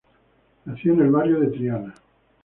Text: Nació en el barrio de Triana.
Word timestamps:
Nació 0.65 0.93
en 0.93 1.01
el 1.01 1.11
barrio 1.11 1.39
de 1.39 1.47
Triana. 1.51 1.93